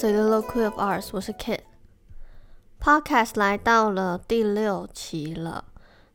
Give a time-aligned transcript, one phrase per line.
[0.00, 1.58] 欢迎回到 Soliloquy of Ours，我是 Kit。
[2.80, 5.64] Podcast 来到了第六期了。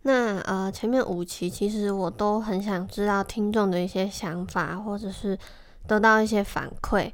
[0.04, 5.38] 那呃，前面五期其实我都很想知道听众的一些想法，或者是
[5.86, 7.12] 得到一些反馈。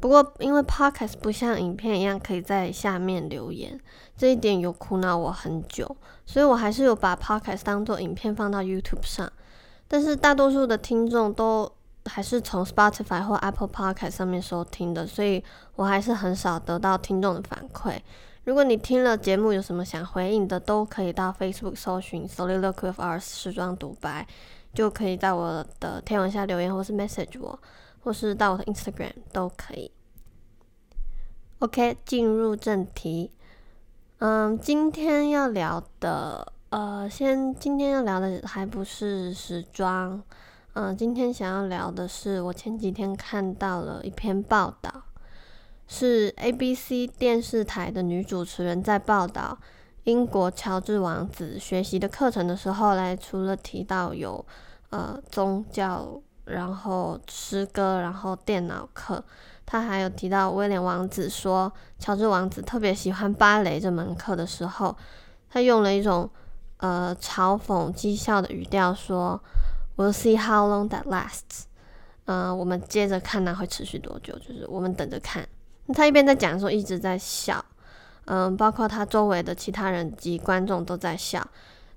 [0.00, 3.78] 不过因为 Podcast 不像影片一样可以在下面留言，
[4.16, 9.30] 这一点有苦恼我很久，所以我还是有把 Podcast 当做影片放到 YouTube 上。
[9.86, 11.70] 但是大多数的听众都
[12.08, 15.44] 还是从 Spotify 或 Apple Podcast 上面收听的，所以
[15.76, 18.00] 我还是很少得到听众的反馈。
[18.44, 24.26] 如果你听了节目有什么想回应的，都可以到 Facebook 搜寻 Soliloquy of Ours 时装独白，
[24.72, 27.58] 就可以在我的贴文下留言，或是 message 我，
[28.02, 29.92] 或是到我的 Instagram 都可以。
[31.58, 33.32] OK，进入正题。
[34.20, 40.22] 嗯，今天要聊的，呃，先今天要聊的还不是时装，
[40.74, 45.02] 嗯，今天想要聊的是我前几天看到了一篇报道，
[45.88, 49.58] 是 ABC 电视台的女主持人在报道
[50.04, 54.44] 英国乔治王子学习的课程的时候，来除了提到有
[54.90, 59.24] 呃宗教，然后诗歌，然后电脑课，
[59.66, 64.96] 他还有提到威廉王子说乔治王子特别喜欢芭蕾这门课的时候，
[65.50, 66.30] 他用了一种
[66.76, 69.42] 呃嘲讽讥笑的语调说
[69.98, 71.64] ：“We'll see how long that lasts。”
[72.24, 75.46] 嗯，我们接着看那会持续多久，就是我们等着看。
[75.94, 77.64] 他一边在讲的时候一直在笑，
[78.26, 81.46] 嗯，包括他周围的其他人及观众都在笑。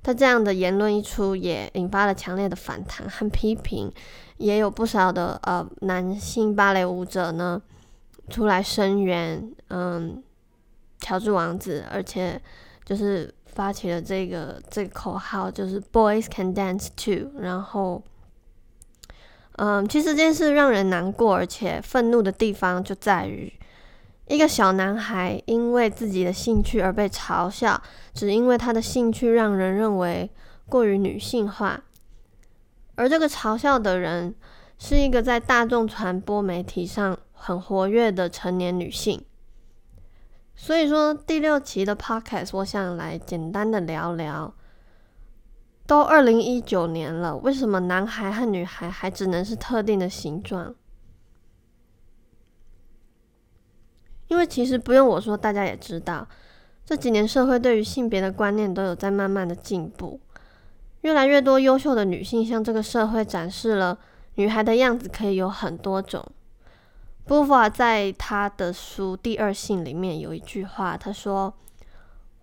[0.01, 3.91] 他这样的言论一出，也引发了强烈的反弹和批评，
[4.37, 7.61] 也有不少的呃男性芭蕾舞者呢
[8.29, 10.23] 出来声援，嗯，
[11.01, 12.41] 乔治王子，而且
[12.91, 18.03] 就是发起了这个这个口号，就是 “Boys can dance too”，然后。
[19.55, 23.53] 嗯，其实这件事让人难过，而且愤怒的地方就在于，
[24.27, 27.81] 一个小男孩因为自己的兴趣而被嘲笑，
[28.13, 30.29] 只因为他的兴趣让人认为
[30.67, 31.81] 过于女性化，
[32.95, 34.35] 而这个嘲笑的人
[34.77, 39.23] 是一个在大众传播媒体上很活跃的成年女性。
[40.55, 44.53] 所以说，第六期的 podcast，我想来简单的聊聊。
[45.87, 50.73] 都二零一九年了，为什么男孩和女孩还只能是特定的形状？
[54.27, 56.25] 因为其实不用我说，大家也知道，
[56.85, 60.21] 这几年社会对于性别的观念都有在慢慢的进步。
[61.01, 63.97] 越来越多优秀的女性向这个社会展示了
[64.35, 66.23] 女孩的样子可以有很多种。
[67.31, 71.53] 波伏娃在他的书《第二性》里面有一句话，他说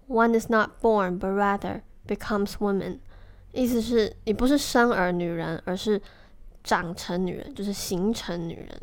[0.08, 3.00] ：“One is not born, but rather becomes woman。”
[3.52, 6.00] 意思是你不是生而女人，而是
[6.64, 8.80] 长成女人，就是形成女人。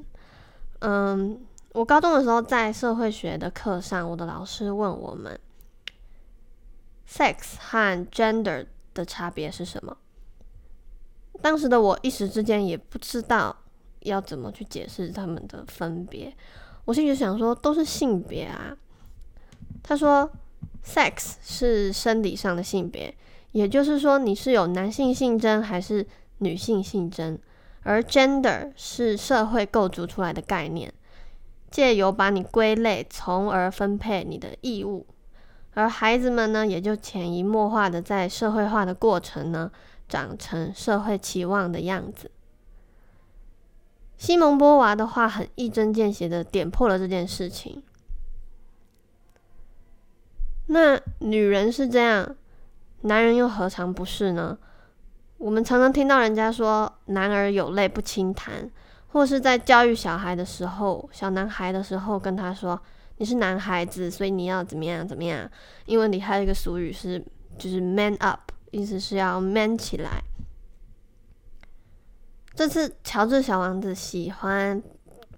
[0.81, 1.43] 嗯，
[1.73, 5.39] 我高中的时候在社会学的课上，我的老师问我们
[7.09, 9.97] ，sex 和 gender 的差别是什么？
[11.41, 13.55] 当时的我一时之间也不知道
[14.05, 16.33] 要怎么去解释他们的分别。
[16.85, 18.75] 我心里想说，都是性别啊。
[19.83, 20.29] 他说
[20.83, 23.13] ，sex 是生理上的性别。
[23.51, 26.05] 也就是说，你是有男性性征还是
[26.39, 27.39] 女性性征？
[27.83, 30.91] 而 gender 是社会构筑出来的概念，
[31.69, 35.05] 借由把你归类，从而分配你的义务。
[35.73, 39.71] 而孩子们呢，也就潜移默化的在社会化的过程呢，
[40.09, 42.31] 长成社会期望的样子。
[44.17, 47.83] 西蒙波娃的话很一针见血的点破了这件事情。
[50.67, 52.35] 那女人是这样。
[53.01, 54.57] 男人又何尝不是呢？
[55.37, 58.67] 我们常常听到人家说“男儿有泪不轻弹”，
[59.09, 62.81] 或是在教育小孩的时候，小男孩的时候跟他说
[63.17, 65.47] ：“你是男孩子，所以你要怎么样怎么样。”
[65.85, 67.23] 英文里还有一个俗语是，
[67.59, 70.23] 就是 “man up”，意思是要 man 起来。
[72.55, 74.81] 这次乔治小王子喜欢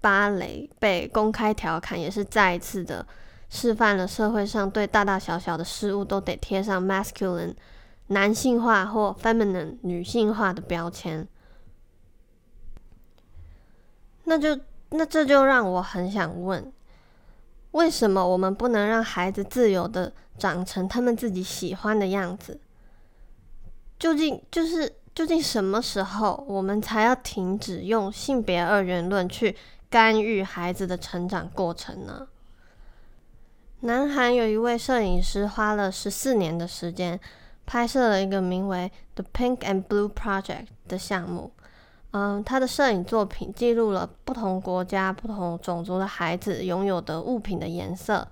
[0.00, 3.04] 芭蕾被公开调侃，也是再一次的。
[3.50, 7.54] 示范了社会上对大大小小的事物都得贴上 masculine
[8.08, 11.26] 男性化或 feminine 女性化的标签，
[14.24, 14.60] 那就
[14.90, 16.70] 那这就让我很想问，
[17.70, 22.60] 为什么我们不能让孩子自由的长成他们自己喜欢的样子？
[23.98, 29.56] 究竟就是究竟什么时候我们才要停止用性别二元论去
[29.90, 32.28] 干预孩子的成长过程呢？
[33.80, 37.18] 南韩有一位摄影师花了十四年的时间，
[37.66, 38.88] 拍摄了一个名为
[39.20, 41.50] 《The Pink and Blue Project》的项目。
[42.12, 48.24] 嗯，他的摄影作品记录了不同国家、不同种族的孩子拥有的物品的颜色。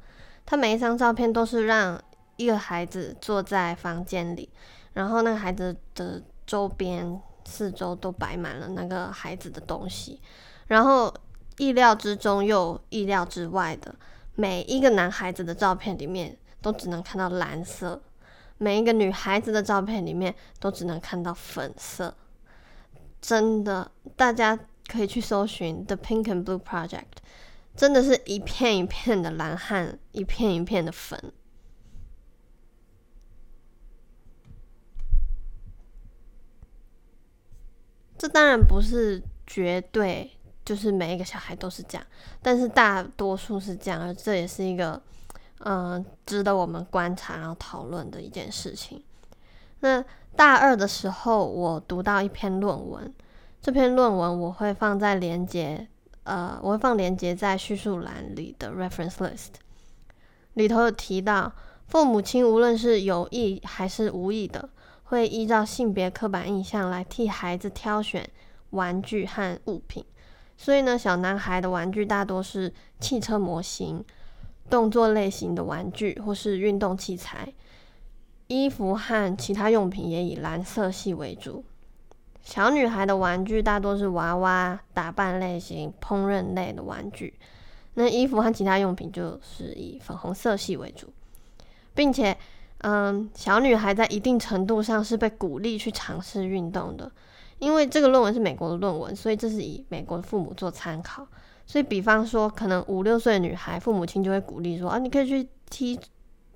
[0.44, 2.00] 他每一张照片都是让
[2.36, 4.48] 一个孩子坐在房间里，
[4.92, 10.20] 然后那个孩子的周边四周都摆满了那个孩子的东西，
[10.69, 11.12] 然后
[11.58, 13.94] 意料之中又意料之外的。
[14.34, 18.02] 每一个男孩子的照片里面都只能看到蓝色，
[18.58, 22.14] 每一个女孩子的照片里面都只能看到粉色。
[23.20, 27.05] 真的，大家可以去搜寻 The Pink and Blue Project，
[27.74, 31.32] 真的是一片一片的蓝汉一片一片的粉。
[38.19, 40.31] 这当然不是绝对。
[40.65, 42.05] 就是每一个小孩都是这样，
[42.43, 45.01] 但是大多数是这样，而这也是一个
[45.61, 49.01] 嗯值得我们观察然后讨论的一件事情。
[49.79, 50.05] 那
[50.35, 53.15] 大二的时候，我读到一篇论文，
[53.63, 55.87] 这篇论文我会放在连接，
[56.25, 59.51] 呃，我会放连接在叙述栏里的 reference list
[60.55, 61.53] 里头有提到，
[61.87, 64.69] 父母亲无论是有意还是无意的，
[65.06, 68.29] 会依照性别刻板印象来替孩子挑选
[68.70, 70.05] 玩具和物品。
[70.56, 74.05] 所以呢，小男孩的玩具大多是汽车模型、
[74.70, 77.53] 动作类型的玩具，或是运动器材。
[78.46, 81.65] 衣服和其他用品也以蓝色系为主。
[82.43, 87.34] 小女孩的玩具大多是娃娃、打扮类型、烹饪类的玩具。
[87.94, 91.08] 那衣服和其他用品就是以粉红色系为主，
[91.93, 92.36] 并且，
[92.88, 97.10] 嗯，小女孩在一定程度上是被鼓励去尝试运动的。
[97.58, 101.26] 因为这个论文是美国的论文，所以这是以美国的父母做参考。
[101.66, 105.98] 所以，比方说，可能五六岁的女孩，父母亲就会鼓励说：“啊，你可以去踢，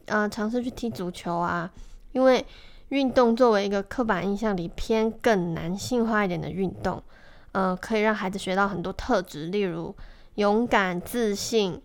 [0.05, 1.69] 呃，尝试去踢足球啊。”
[2.13, 2.47] 因为
[2.91, 7.03] 运动作为一个刻板印象里偏更男性化一点的运动，
[7.51, 9.93] 呃，可以让孩子学到很多特质，例如
[10.37, 11.83] 勇敢、自信、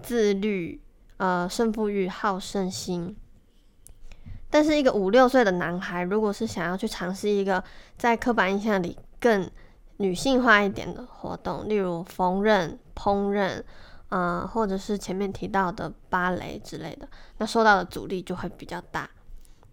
[0.00, 0.80] 自律、
[1.16, 3.16] 呃，胜负欲、好胜心。
[4.50, 7.62] 但是，一个五六岁的男孩，如果是想要去尝试一个
[7.98, 9.48] 在刻板印象里更
[9.98, 13.62] 女性化一点的活动，例如缝纫、烹饪，
[14.08, 19.10] 啊，或者是前面提到的芭蕾之类的，那受到的阻力就会比较大。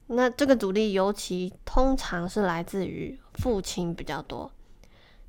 [0.08, 4.52] 那这个阻力尤其通常是来自于父亲比较多，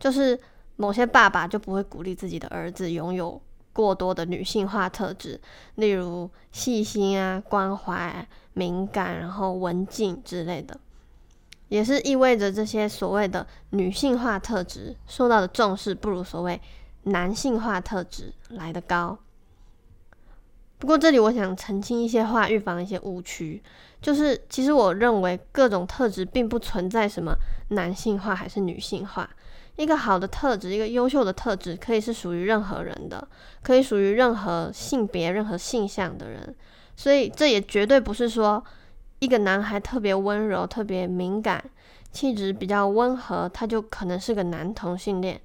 [0.00, 0.38] 就是
[0.74, 3.40] 某些爸爸就不会鼓励自己的儿子拥有。
[3.76, 5.38] 过多的女性化特质，
[5.74, 10.80] 例如细心啊、关怀、敏感，然后文静之类的。
[11.68, 16.58] 也是意味着这些所谓的女性化特质受到的重视不如所谓
[17.02, 19.18] 男性化特质来得高。
[20.78, 23.62] 不过这里我想澄清一些话，预防一些误区，
[24.00, 27.34] 就是其实我认为各种特质并不存在什么
[27.68, 29.28] 男性化还是女性化。
[29.76, 33.26] 一个好的特质，一个优秀的特质，可以是属于任何人的，
[33.62, 36.54] 可以属于任何性别、任何性向的人。
[36.96, 38.64] 所以这也绝对不是说
[39.18, 41.62] 一个男孩特别温柔、特别敏感、
[42.10, 45.40] 气质比较温和，他就可能是个男同性恋。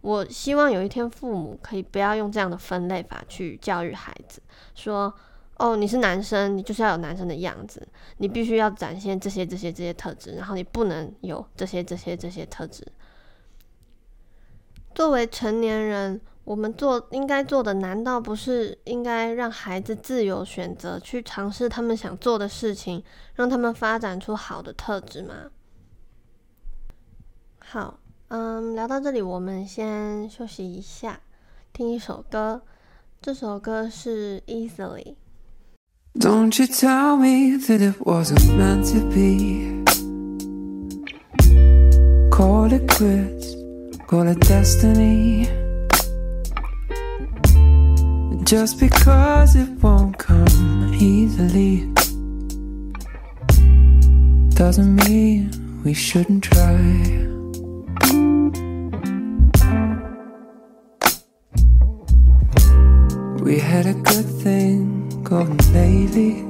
[0.00, 4.40] 我希望有一天父母可以不要用这样的分类法去教育孩子，
[4.74, 5.12] 说
[5.58, 7.86] 哦，你是男生，你就是要有男生的样子，
[8.16, 12.84] 你必须要展现这些、这些、这些特质，然后你不能有这些、这些、这些特质。
[14.94, 23.02] 作为成年人，我们做应该做的，难道不是应该让孩子自由选择，去尝试他们想做的事情，
[23.34, 25.50] 让他们发展出好的特质吗？
[27.58, 31.20] 好，嗯，聊到这里，我们先休息一下，
[31.72, 32.62] 听一首歌。
[33.20, 35.04] 这首歌是《Easily》。
[36.14, 39.80] Don't you tell me that it wasn't meant to be.
[42.30, 43.54] Call it quits,
[44.12, 45.46] call it destiny.
[48.44, 51.90] Just because it won't come easily
[54.50, 55.50] doesn't mean
[55.82, 56.76] we shouldn't try.
[63.42, 66.42] We had a good thing going lately.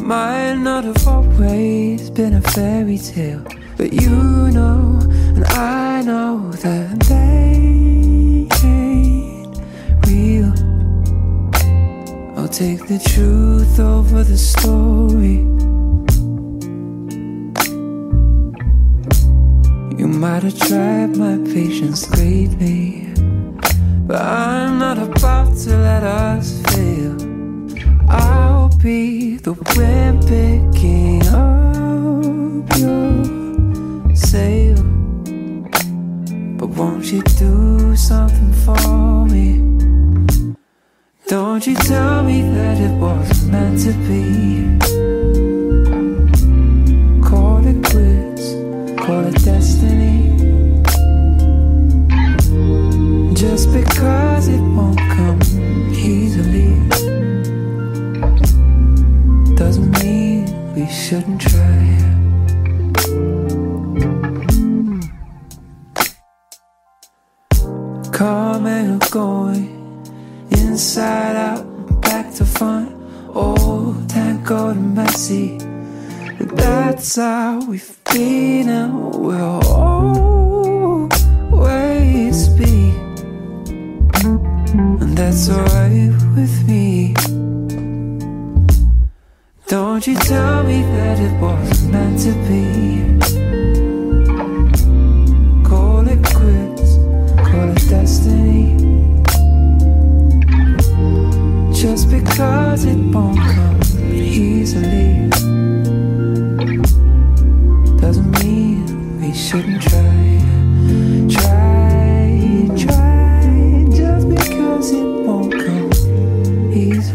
[0.00, 3.44] Might not have always been a fairy tale,
[3.76, 4.10] but you
[4.52, 4.95] know,
[5.36, 9.58] and I know that they ain't
[10.06, 10.52] real.
[12.38, 15.44] I'll take the truth over the story.
[19.98, 23.12] You might have tried my patience greatly.
[24.06, 27.16] But I'm not about to let us fail.
[28.08, 34.95] I'll be the wind picking up your sail.
[36.76, 39.62] Won't you do something for me?
[41.26, 44.76] Don't you tell me that it wasn't meant to be.
[47.26, 48.52] Call it quits,
[49.02, 50.36] call it destiny.
[53.34, 55.40] Just because it won't come
[55.94, 56.76] easily
[59.56, 61.55] doesn't mean we shouldn't try.
[75.26, 75.58] Messy.
[76.38, 79.66] That's how we've been and we'll
[81.08, 82.92] always be.
[84.22, 87.14] And that's alright with me.
[89.66, 92.68] Don't you tell me that it wasn't meant to be.
[95.68, 96.96] Call it quits,
[97.50, 98.76] call it destiny.
[101.74, 103.76] Just because it won't come
[104.12, 104.95] easily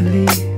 [0.00, 0.51] easily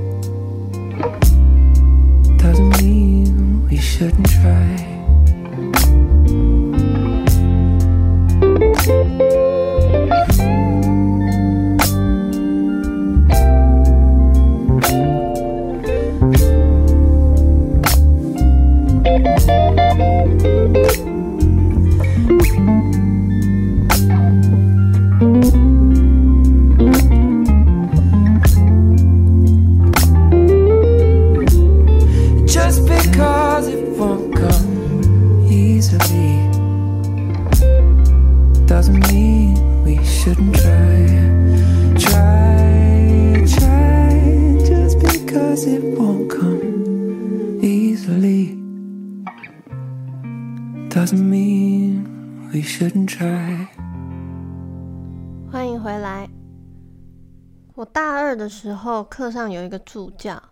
[55.52, 56.28] 欢迎回来。
[57.76, 60.42] 我大二的时候，课上有一个助教，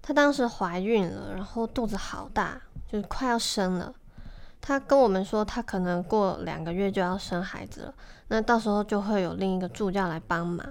[0.00, 3.92] 她当时怀孕了，然后肚子好大，就是快要生了。
[4.66, 7.94] 他跟我们说，他可能过两个月就要生孩子了，
[8.26, 10.66] 那到时候就会有另一个助教来帮忙。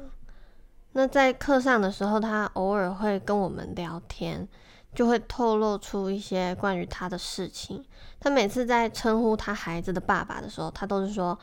[0.92, 4.46] 那在课上的时候，他偶尔会跟我们聊天，
[4.94, 7.86] 就会透露出一些关于他的事情。
[8.20, 11.40] 他每次在称呼他孩子的爸爸的时候，他都是说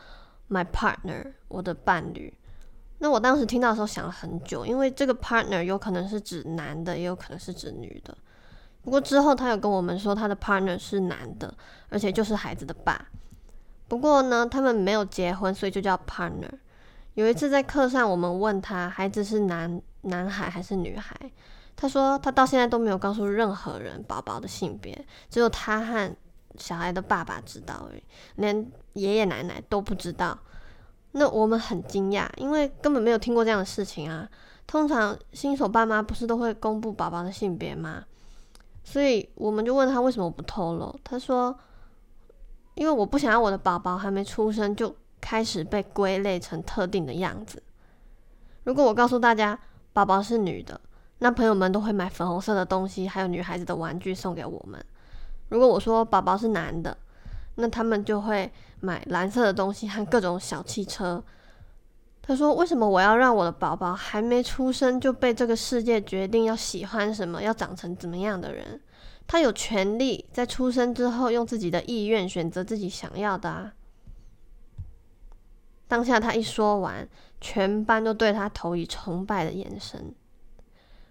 [0.50, 2.30] “my partner”，我的伴侣。
[2.99, 8.14] 那我当时听到的时候想了很久，因为这个 partner 有可能是指男的，也有可能是指女的。
[8.82, 11.54] 不过之后他有跟我们说，他的 partner 是男的，
[11.88, 13.06] 而且就是孩子的爸。
[13.88, 16.50] 不过呢，他们没有结婚，所以就叫 partner。
[17.14, 21.14] 有一次在课上，我们问他孩子是男男孩还是女孩，
[21.76, 26.16] 他说他到现在都没有告诉任何人宝宝的性别，只有他和
[26.56, 28.02] 小孩的爸爸知道而已，
[28.36, 30.38] 连爷爷奶奶都不知道。
[31.12, 34.28] 那我们很惊讶，因为根本没有听过这样的事情啊。
[34.66, 38.02] 通常新手爸妈不是都会公布宝宝的性别吗？
[38.84, 40.94] 所以我们就问他为什么不透露。
[41.02, 41.56] 他说
[42.74, 47.62] ：“因为我不想要我的宝宝还没出生就开始被归类成特定的样子。
[48.64, 49.58] 如果我告诉大家
[49.92, 50.80] 宝宝是女的，
[51.18, 54.84] 那朋友们都会买粉红色的东西，还有女孩子的玩具送给我们。
[55.48, 56.96] 如果我说宝宝是男的，
[57.54, 58.50] 那他们就会。”
[58.84, 61.22] 买蓝色的东西和各种小汽车。
[62.25, 68.81] 他说：“为什么我要让我的宝宝还没出生就被这个世界决定要喜欢什么，要长成怎么样的人？
[69.26, 73.73] 他有权利在出生之后用自己的意愿选择自己想要的啊！”
[75.88, 77.06] 当下他一说完，
[77.41, 80.15] 全班都对他投以崇拜的眼神。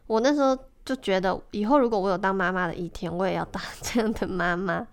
[0.07, 4.87] 我那时候就觉得，以后如果我有当妈妈的一天，我也要当 这样的妈妈。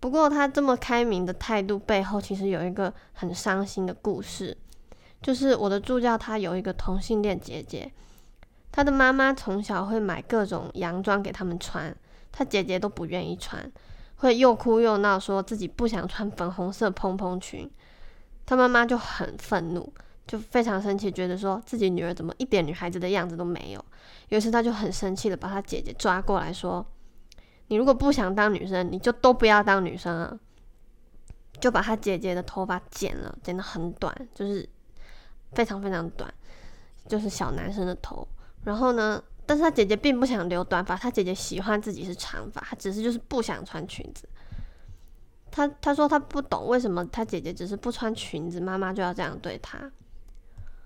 [0.00, 4.56] 不过，他这么开明的态度背后，其实有一个很伤心的故事。
[5.20, 7.92] 就是我的助教，他有一个同性恋姐姐，
[8.70, 11.92] 他的妈妈从小会买各种洋装给他们穿，
[12.30, 13.68] 他姐姐都不愿意穿，
[14.18, 17.68] 会又哭又闹，说自己不想穿粉红色蓬蓬裙。
[18.46, 19.92] 他妈妈就很愤怒，
[20.28, 23.84] 就非常生气，觉得说自己女儿怎么一点女孩子的样子都没有。
[24.28, 26.86] 有一次，他就很生气的把他姐姐抓过来说。
[27.68, 30.38] 你如果不想当女生，你就都不要当女生啊！
[31.60, 34.68] 就把他姐姐的头发剪了，剪得很短，就是
[35.52, 36.32] 非常非常短，
[37.06, 38.26] 就是小男生的头。
[38.64, 44.28] 然后呢，但是他姐姐并不想留短发，他姐姐喜欢自己是长发，他只是就是不想穿裙子。
[45.50, 49.90] 他他说他不懂为什么他姐姐只是不穿裙子，妈妈就要这样对他。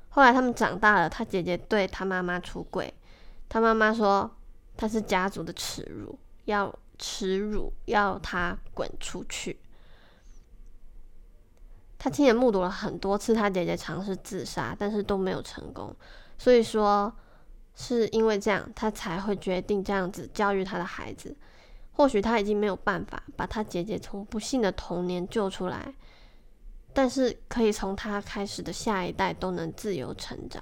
[0.09, 2.93] 后来他们长大了，他姐姐对他妈妈出柜，
[3.49, 4.31] 他妈妈说
[4.77, 6.19] 他是家族的耻辱。
[6.45, 9.59] 要耻辱，要他滚出去。
[11.99, 15.95] 他亲眼目睹了很多次他姐姐尝试自杀，但是都没有成功。
[16.37, 17.13] 所以说，
[17.77, 21.37] 是因为这样，他才会决定这样子教育他的孩子。
[21.93, 25.95] 或许他已经没有办法把他姐姐从不幸的童年救出来，
[26.93, 30.61] 但是可以从他开始的下一代都能自由成长。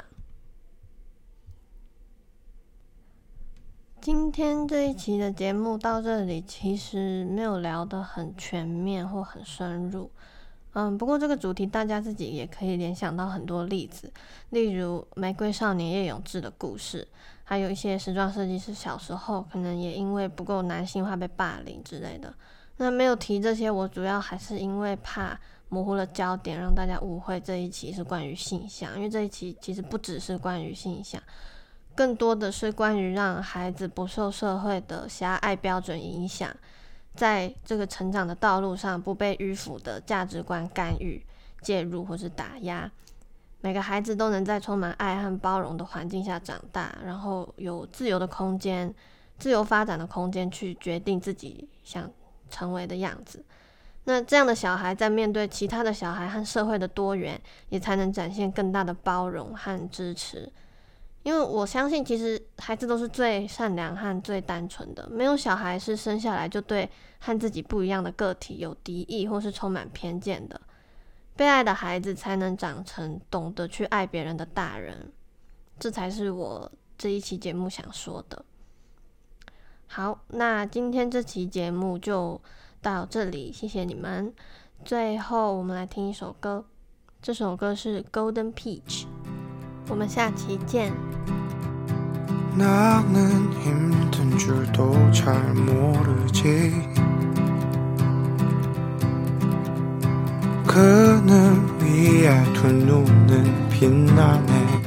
[4.01, 10.11] 今天这一期的节目到这里，其实没有聊得很全面或很深入。
[10.73, 14.11] 嗯，不过这个主题大家自己也可以联想到很多例子，
[14.49, 17.07] 例如《玫瑰少年叶永志》的故事，
[17.45, 22.33] 还有一些时装设计师小时候可能也因为不够男性化被霸凌之类的。
[22.79, 31.23] 那没有提这些，我主要还是因为怕模糊了焦点，让大家误会这一期是关于性向，因为这一期其实不只是关于性向。
[31.95, 36.51] 更多的是关于让孩子不受社会的狭隘标准影响，
[37.15, 41.23] 在这个成长的道路上不被迂腐的价值观干预、
[41.61, 42.91] 介入或是打压。
[43.61, 48.95] 每个孩子都能在充满爱和包容的环境下长大，然后有自由的空间、
[49.39, 52.11] 自由发展的空间去决定自己想
[52.49, 53.45] 成为的样子。
[54.05, 60.51] 那这样的小孩在面对其他的小孩和社会的多元，也才能展现更大的包容和支持。
[61.23, 70.61] 因为我相信，其实孩子都是最善良和最单纯的，没有小孩是生下来就对和自己不一样的个体有敌意或是充满偏见的。
[71.37, 75.13] 被爱的孩子才能长成懂得去爱别人的大人，
[75.79, 78.45] 这才是我这一期节目想说的。
[79.87, 82.41] 好，那今天这期节目就
[82.81, 84.33] 到这里，谢谢你们。
[84.85, 86.65] 最后，我们来听一首歌，
[87.21, 89.05] 这首歌是《Golden Peach》。
[89.90, 90.92] 我们下期见。
[92.58, 96.72] 나는 힘든 줄도 잘 모르지
[100.66, 104.82] 그늘 위에 두 눈은 빛나네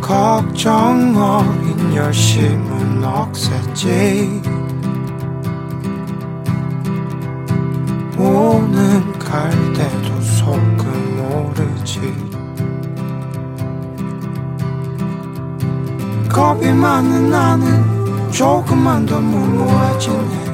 [0.00, 4.40] 걱정 어린 열심은 억셌지
[8.16, 10.77] 오는 갈 때도 속
[11.97, 12.39] 은
[16.59, 20.49] 모르지 많은 나는 조금만 더 무모해지네.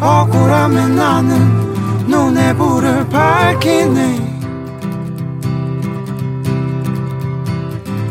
[0.00, 4.36] 억울함에 나는 눈에 불을 밝히네.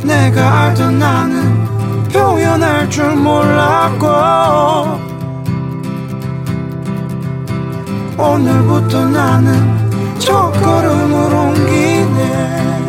[0.03, 5.04] 내가 알던 나는 표현할 줄 몰랐고
[8.17, 12.84] 오늘부터 나는 첫걸음을 옮기네